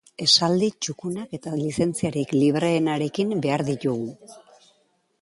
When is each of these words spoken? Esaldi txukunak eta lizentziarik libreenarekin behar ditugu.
Esaldi 0.23 0.69
txukunak 0.85 1.35
eta 1.39 1.53
lizentziarik 1.59 2.35
libreenarekin 2.39 3.39
behar 3.47 3.67
ditugu. 3.73 4.39